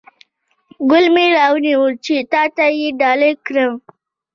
ګل 0.89 1.05
مې 1.13 1.25
را 1.33 1.45
نیولی 1.63 1.97
چې 2.05 2.15
تاته 2.31 2.65
یې 2.79 2.89
ډالۍ 2.99 3.33
کړم 3.45 3.73